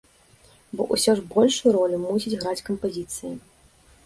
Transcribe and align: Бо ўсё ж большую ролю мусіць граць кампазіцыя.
Бо 0.79 0.87
ўсё 0.95 1.11
ж 1.19 1.23
большую 1.35 1.75
ролю 1.77 2.01
мусіць 2.07 2.35
граць 2.45 2.65
кампазіцыя. 2.71 3.33